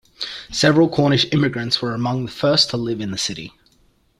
[0.51, 3.53] Several Cornish immigrants were among the first to live in the city.